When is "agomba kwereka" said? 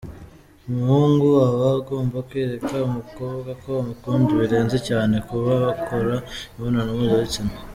1.77-2.75